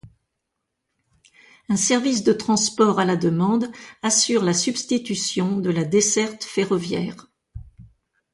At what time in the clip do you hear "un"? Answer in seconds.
1.69-1.75